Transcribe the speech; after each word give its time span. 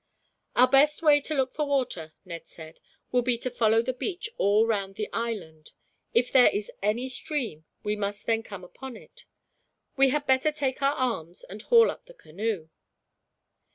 "Our 0.55 0.67
best 0.67 1.03
way 1.03 1.21
to 1.21 1.35
look 1.35 1.51
for 1.53 1.67
water," 1.67 2.15
Ned 2.25 2.47
said, 2.47 2.79
"will 3.11 3.21
be 3.21 3.37
to 3.37 3.51
follow 3.51 3.83
the 3.83 3.93
beach 3.93 4.27
all 4.37 4.65
round 4.65 4.95
the 4.95 5.07
island. 5.13 5.73
If 6.11 6.31
there 6.31 6.49
is 6.49 6.71
any 6.81 7.07
stream, 7.07 7.65
we 7.83 7.95
must 7.95 8.25
then 8.25 8.41
come 8.41 8.63
upon 8.63 8.97
it. 8.97 9.25
We 9.97 10.09
had 10.09 10.25
better 10.25 10.51
take 10.51 10.81
our 10.81 10.95
arms, 10.95 11.43
and 11.43 11.61
haul 11.61 11.91
up 11.91 12.07
the 12.07 12.15
canoe." 12.15 12.69